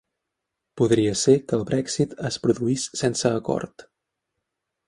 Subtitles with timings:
[0.81, 3.87] Podria ser que el Brexit es produís sense acord